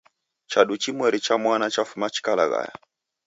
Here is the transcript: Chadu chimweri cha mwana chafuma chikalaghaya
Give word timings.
Chadu 0.51 0.75
chimweri 0.81 1.19
cha 1.25 1.35
mwana 1.43 1.71
chafuma 1.73 2.07
chikalaghaya 2.13 2.73